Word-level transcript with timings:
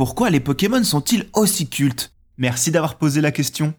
Pourquoi 0.00 0.30
les 0.30 0.40
Pokémon 0.40 0.82
sont-ils 0.82 1.26
aussi 1.34 1.68
cultes? 1.68 2.14
Merci 2.38 2.70
d'avoir 2.70 2.94
posé 2.94 3.20
la 3.20 3.32
question. 3.32 3.74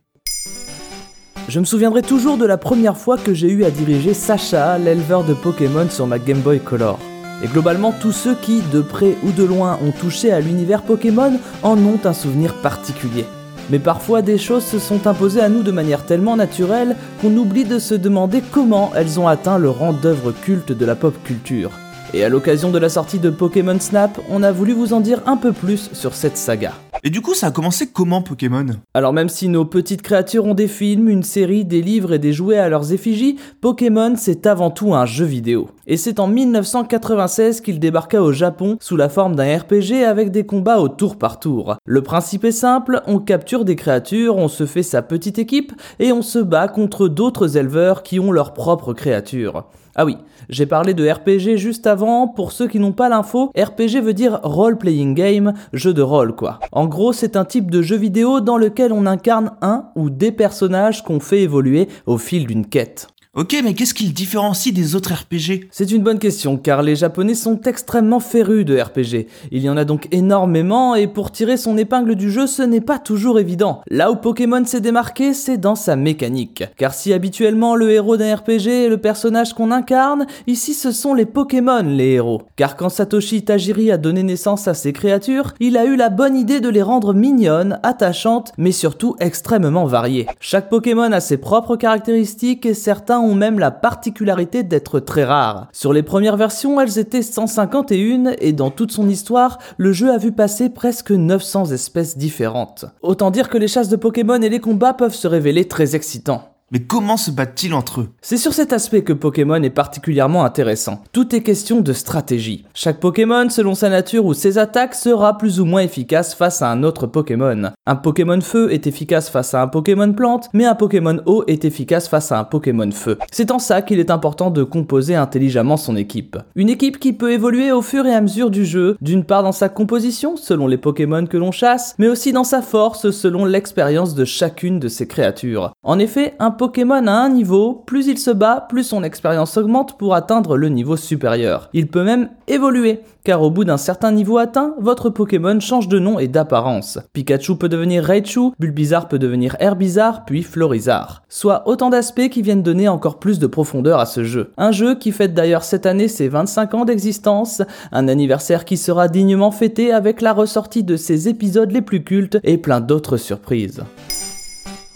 Je 1.49 1.59
me 1.59 1.65
souviendrai 1.65 2.03
toujours 2.03 2.37
de 2.37 2.45
la 2.45 2.59
première 2.59 2.95
fois 2.95 3.17
que 3.17 3.33
j'ai 3.33 3.49
eu 3.49 3.63
à 3.63 3.71
diriger 3.71 4.13
Sacha, 4.13 4.77
l'éleveur 4.77 5.23
de 5.23 5.33
Pokémon 5.33 5.89
sur 5.89 6.05
ma 6.05 6.19
Game 6.19 6.41
Boy 6.41 6.59
Color. 6.59 6.99
Et 7.43 7.47
globalement, 7.47 7.91
tous 7.91 8.11
ceux 8.11 8.35
qui, 8.35 8.61
de 8.71 8.81
près 8.81 9.17
ou 9.23 9.31
de 9.31 9.43
loin, 9.43 9.79
ont 9.83 9.89
touché 9.89 10.31
à 10.31 10.41
l'univers 10.41 10.83
Pokémon 10.83 11.39
en 11.63 11.75
ont 11.79 11.99
un 12.03 12.13
souvenir 12.13 12.53
particulier. 12.61 13.25
Mais 13.71 13.79
parfois, 13.79 14.21
des 14.21 14.37
choses 14.37 14.65
se 14.65 14.77
sont 14.77 15.07
imposées 15.07 15.41
à 15.41 15.49
nous 15.49 15.63
de 15.63 15.71
manière 15.71 16.05
tellement 16.05 16.35
naturelle 16.35 16.97
qu'on 17.19 17.35
oublie 17.35 17.65
de 17.65 17.79
se 17.79 17.95
demander 17.95 18.43
comment 18.51 18.91
elles 18.95 19.19
ont 19.19 19.27
atteint 19.27 19.57
le 19.57 19.71
rang 19.71 19.91
d'œuvre 19.91 20.33
culte 20.33 20.71
de 20.71 20.85
la 20.85 20.95
pop 20.95 21.15
culture. 21.23 21.71
Et 22.13 22.25
à 22.25 22.29
l'occasion 22.29 22.71
de 22.71 22.77
la 22.77 22.89
sortie 22.89 23.19
de 23.19 23.29
Pokémon 23.29 23.79
Snap, 23.79 24.19
on 24.29 24.43
a 24.43 24.51
voulu 24.51 24.73
vous 24.73 24.91
en 24.91 24.99
dire 24.99 25.21
un 25.25 25.37
peu 25.37 25.53
plus 25.53 25.89
sur 25.93 26.13
cette 26.13 26.35
saga. 26.35 26.73
Et 27.03 27.09
du 27.09 27.21
coup, 27.21 27.33
ça 27.33 27.47
a 27.47 27.51
commencé 27.51 27.87
comment 27.87 28.21
Pokémon? 28.21 28.65
Alors 28.93 29.13
même 29.13 29.29
si 29.29 29.47
nos 29.47 29.63
petites 29.63 30.01
créatures 30.01 30.45
ont 30.45 30.53
des 30.53 30.67
films, 30.67 31.07
une 31.07 31.23
série, 31.23 31.63
des 31.63 31.81
livres 31.81 32.13
et 32.13 32.19
des 32.19 32.33
jouets 32.33 32.59
à 32.59 32.67
leurs 32.67 32.91
effigies, 32.91 33.37
Pokémon 33.61 34.15
c'est 34.17 34.45
avant 34.45 34.71
tout 34.71 34.93
un 34.93 35.05
jeu 35.05 35.25
vidéo. 35.25 35.69
Et 35.87 35.97
c'est 35.97 36.19
en 36.19 36.27
1996 36.27 37.61
qu'il 37.61 37.79
débarqua 37.79 38.21
au 38.21 38.31
Japon 38.31 38.77
sous 38.79 38.97
la 38.97 39.09
forme 39.09 39.35
d'un 39.35 39.57
RPG 39.57 40.03
avec 40.05 40.31
des 40.31 40.45
combats 40.45 40.79
au 40.79 40.87
tour 40.87 41.17
par 41.17 41.39
tour. 41.39 41.75
Le 41.85 42.03
principe 42.03 42.45
est 42.45 42.51
simple, 42.51 43.01
on 43.07 43.19
capture 43.19 43.65
des 43.65 43.75
créatures, 43.75 44.37
on 44.37 44.47
se 44.47 44.65
fait 44.65 44.83
sa 44.83 45.01
petite 45.01 45.39
équipe 45.39 45.73
et 45.99 46.11
on 46.11 46.21
se 46.21 46.39
bat 46.39 46.67
contre 46.67 47.07
d'autres 47.07 47.57
éleveurs 47.57 48.03
qui 48.03 48.19
ont 48.19 48.31
leurs 48.31 48.53
propres 48.53 48.93
créatures. 48.93 49.65
Ah 49.95 50.05
oui, 50.05 50.17
j'ai 50.49 50.65
parlé 50.65 50.93
de 50.93 51.09
RPG 51.09 51.57
juste 51.57 51.85
avant, 51.85 52.27
pour 52.27 52.53
ceux 52.53 52.67
qui 52.67 52.79
n'ont 52.79 52.93
pas 52.93 53.09
l'info, 53.09 53.51
RPG 53.57 54.01
veut 54.01 54.13
dire 54.13 54.39
Role 54.43 54.77
Playing 54.77 55.13
Game, 55.13 55.53
jeu 55.73 55.93
de 55.93 56.01
rôle 56.01 56.33
quoi. 56.33 56.59
En 56.71 56.85
gros, 56.85 57.11
c'est 57.11 57.35
un 57.35 57.43
type 57.43 57.69
de 57.69 57.81
jeu 57.81 57.97
vidéo 57.97 58.39
dans 58.39 58.57
lequel 58.57 58.93
on 58.93 59.05
incarne 59.05 59.51
un 59.61 59.85
ou 59.95 60.09
des 60.09 60.31
personnages 60.31 61.03
qu'on 61.03 61.19
fait 61.19 61.41
évoluer 61.41 61.89
au 62.05 62.17
fil 62.17 62.47
d'une 62.47 62.67
quête. 62.67 63.07
Ok, 63.33 63.55
mais 63.63 63.73
qu'est-ce 63.73 63.93
qui 63.93 64.07
le 64.07 64.11
différencie 64.11 64.73
des 64.73 64.93
autres 64.93 65.13
RPG 65.13 65.69
C'est 65.71 65.89
une 65.89 66.03
bonne 66.03 66.19
question, 66.19 66.57
car 66.57 66.81
les 66.81 66.97
Japonais 66.97 67.33
sont 67.33 67.61
extrêmement 67.61 68.19
férus 68.19 68.65
de 68.65 68.77
RPG. 68.77 69.25
Il 69.53 69.63
y 69.63 69.69
en 69.69 69.77
a 69.77 69.85
donc 69.85 70.09
énormément, 70.11 70.95
et 70.95 71.07
pour 71.07 71.31
tirer 71.31 71.55
son 71.55 71.77
épingle 71.77 72.15
du 72.15 72.29
jeu, 72.29 72.45
ce 72.45 72.61
n'est 72.61 72.81
pas 72.81 72.99
toujours 72.99 73.39
évident. 73.39 73.83
Là 73.89 74.11
où 74.11 74.17
Pokémon 74.17 74.65
s'est 74.65 74.81
démarqué, 74.81 75.33
c'est 75.33 75.57
dans 75.57 75.75
sa 75.75 75.95
mécanique. 75.95 76.65
Car 76.75 76.93
si 76.93 77.13
habituellement 77.13 77.75
le 77.77 77.91
héros 77.91 78.17
d'un 78.17 78.35
RPG 78.35 78.67
est 78.67 78.89
le 78.89 78.97
personnage 78.97 79.53
qu'on 79.53 79.71
incarne, 79.71 80.27
ici 80.45 80.73
ce 80.73 80.91
sont 80.91 81.13
les 81.13 81.25
Pokémon 81.25 81.83
les 81.83 82.15
héros. 82.15 82.41
Car 82.57 82.75
quand 82.75 82.89
Satoshi 82.89 83.45
Tajiri 83.45 83.91
a 83.91 83.97
donné 83.97 84.23
naissance 84.23 84.67
à 84.67 84.73
ces 84.73 84.91
créatures, 84.91 85.53
il 85.61 85.77
a 85.77 85.85
eu 85.85 85.95
la 85.95 86.09
bonne 86.09 86.35
idée 86.35 86.59
de 86.59 86.67
les 86.67 86.81
rendre 86.81 87.13
mignonnes, 87.13 87.79
attachantes, 87.81 88.51
mais 88.57 88.73
surtout 88.73 89.15
extrêmement 89.21 89.85
variées. 89.85 90.27
Chaque 90.41 90.69
Pokémon 90.69 91.13
a 91.13 91.21
ses 91.21 91.37
propres 91.37 91.77
caractéristiques 91.77 92.65
et 92.65 92.73
certains 92.73 93.20
ont 93.21 93.35
même 93.35 93.59
la 93.59 93.71
particularité 93.71 94.63
d'être 94.63 94.99
très 94.99 95.23
rares. 95.23 95.67
Sur 95.71 95.93
les 95.93 96.03
premières 96.03 96.37
versions, 96.37 96.79
elles 96.81 96.99
étaient 96.99 97.21
151 97.21 98.33
et 98.39 98.53
dans 98.53 98.71
toute 98.71 98.91
son 98.91 99.07
histoire, 99.07 99.59
le 99.77 99.93
jeu 99.93 100.11
a 100.11 100.17
vu 100.17 100.31
passer 100.31 100.69
presque 100.69 101.11
900 101.11 101.71
espèces 101.71 102.17
différentes. 102.17 102.85
Autant 103.01 103.31
dire 103.31 103.49
que 103.49 103.57
les 103.57 103.67
chasses 103.67 103.89
de 103.89 103.95
Pokémon 103.95 104.41
et 104.41 104.49
les 104.49 104.59
combats 104.59 104.93
peuvent 104.93 105.15
se 105.15 105.27
révéler 105.27 105.67
très 105.67 105.95
excitants. 105.95 106.50
Mais 106.73 106.79
comment 106.79 107.17
se 107.17 107.31
battent-ils 107.31 107.73
entre 107.73 107.99
eux? 107.99 108.09
C'est 108.21 108.37
sur 108.37 108.53
cet 108.53 108.71
aspect 108.71 109.03
que 109.03 109.11
Pokémon 109.11 109.61
est 109.61 109.69
particulièrement 109.69 110.45
intéressant. 110.45 111.03
Tout 111.11 111.35
est 111.35 111.43
question 111.43 111.81
de 111.81 111.91
stratégie. 111.91 112.63
Chaque 112.73 113.01
Pokémon, 113.01 113.49
selon 113.49 113.75
sa 113.75 113.89
nature 113.89 114.25
ou 114.25 114.33
ses 114.33 114.57
attaques, 114.57 114.95
sera 114.95 115.37
plus 115.37 115.59
ou 115.59 115.65
moins 115.65 115.81
efficace 115.81 116.33
face 116.33 116.61
à 116.61 116.71
un 116.71 116.83
autre 116.83 117.07
Pokémon. 117.07 117.71
Un 117.85 117.95
Pokémon 117.97 118.39
feu 118.39 118.71
est 118.71 118.87
efficace 118.87 119.29
face 119.29 119.53
à 119.53 119.61
un 119.61 119.67
Pokémon 119.67 120.13
plante, 120.13 120.47
mais 120.53 120.63
un 120.63 120.75
Pokémon 120.75 121.19
eau 121.25 121.43
est 121.47 121.65
efficace 121.65 122.07
face 122.07 122.31
à 122.31 122.39
un 122.39 122.45
Pokémon 122.45 122.89
feu. 122.91 123.17
C'est 123.33 123.51
en 123.51 123.59
ça 123.59 123.81
qu'il 123.81 123.99
est 123.99 124.09
important 124.09 124.49
de 124.49 124.63
composer 124.63 125.15
intelligemment 125.15 125.75
son 125.75 125.97
équipe. 125.97 126.37
Une 126.55 126.69
équipe 126.69 126.99
qui 126.99 127.11
peut 127.11 127.33
évoluer 127.33 127.73
au 127.73 127.81
fur 127.81 128.05
et 128.05 128.15
à 128.15 128.21
mesure 128.21 128.49
du 128.49 128.63
jeu, 128.63 128.95
d'une 129.01 129.25
part 129.25 129.43
dans 129.43 129.51
sa 129.51 129.67
composition, 129.67 130.37
selon 130.37 130.67
les 130.67 130.77
Pokémon 130.77 131.25
que 131.25 131.35
l'on 131.35 131.51
chasse, 131.51 131.95
mais 131.97 132.07
aussi 132.07 132.31
dans 132.31 132.45
sa 132.45 132.61
force, 132.61 133.11
selon 133.11 133.43
l'expérience 133.43 134.15
de 134.15 134.23
chacune 134.23 134.79
de 134.79 134.87
ses 134.87 135.05
créatures. 135.05 135.73
En 135.83 135.99
effet, 135.99 136.33
un 136.39 136.60
Pokémon 136.61 137.07
à 137.07 137.13
un 137.13 137.29
niveau, 137.29 137.73
plus 137.87 138.05
il 138.05 138.19
se 138.19 138.29
bat, 138.29 138.67
plus 138.69 138.83
son 138.83 139.03
expérience 139.03 139.57
augmente 139.57 139.97
pour 139.97 140.13
atteindre 140.13 140.57
le 140.57 140.69
niveau 140.69 140.95
supérieur. 140.95 141.71
Il 141.73 141.87
peut 141.87 142.03
même 142.03 142.29
évoluer, 142.47 142.99
car 143.23 143.41
au 143.41 143.49
bout 143.49 143.63
d'un 143.63 143.77
certain 143.77 144.11
niveau 144.11 144.37
atteint, 144.37 144.75
votre 144.77 145.09
Pokémon 145.09 145.59
change 145.59 145.87
de 145.87 145.97
nom 145.97 146.19
et 146.19 146.27
d'apparence. 146.27 146.99
Pikachu 147.13 147.55
peut 147.55 147.67
devenir 147.67 148.03
Raichu, 148.03 148.51
Bulbizarre 148.59 149.07
peut 149.07 149.17
devenir 149.17 149.55
Herbizarre, 149.59 150.23
puis 150.23 150.43
Florizarre. 150.43 151.23
Soit 151.29 151.67
autant 151.67 151.89
d'aspects 151.89 152.29
qui 152.29 152.43
viennent 152.43 152.61
donner 152.61 152.87
encore 152.87 153.17
plus 153.17 153.39
de 153.39 153.47
profondeur 153.47 153.97
à 153.97 154.05
ce 154.05 154.23
jeu. 154.23 154.51
Un 154.55 154.71
jeu 154.71 154.93
qui 154.93 155.11
fête 155.11 155.33
d'ailleurs 155.33 155.63
cette 155.63 155.87
année 155.87 156.07
ses 156.07 156.27
25 156.27 156.75
ans 156.75 156.85
d'existence, 156.85 157.63
un 157.91 158.07
anniversaire 158.07 158.65
qui 158.65 158.77
sera 158.77 159.07
dignement 159.07 159.49
fêté 159.49 159.91
avec 159.91 160.21
la 160.21 160.31
ressortie 160.31 160.83
de 160.83 160.95
ses 160.95 161.27
épisodes 161.27 161.71
les 161.71 161.81
plus 161.81 162.03
cultes 162.03 162.37
et 162.43 162.59
plein 162.59 162.81
d'autres 162.81 163.17
surprises. 163.17 163.81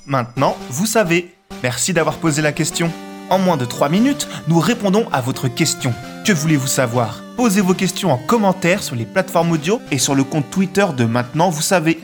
Maintenant, 0.06 0.56
vous 0.70 0.86
savez. 0.86 1.35
Merci 1.66 1.94
d'avoir 1.94 2.18
posé 2.18 2.44
la 2.44 2.52
question. 2.52 2.92
En 3.32 3.40
moins 3.40 3.58
de 3.58 3.66
3 3.66 3.90
minutes, 3.90 4.28
nous 4.48 4.60
répondons 4.60 5.08
à 5.12 5.20
votre 5.20 5.48
question. 5.48 5.96
Que 6.24 6.32
voulez-vous 6.32 6.68
savoir? 6.68 7.24
Posez 7.38 7.60
vos 7.60 7.74
questions 7.74 8.12
en 8.12 8.18
commentaire 8.18 8.84
sur 8.84 8.96
les 8.96 9.04
plateformes 9.04 9.52
audio 9.52 9.82
et 9.90 9.98
sur 9.98 10.14
le 10.14 10.24
compte 10.24 10.52
Twitter 10.52 10.86
de 10.96 11.06
Maintenant, 11.06 11.50
vous 11.50 11.64
savez. 11.64 12.04